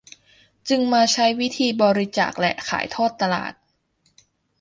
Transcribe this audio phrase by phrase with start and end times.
[0.69, 3.53] จึงมาใช้วิธีบริจาคและขายทอดตลาด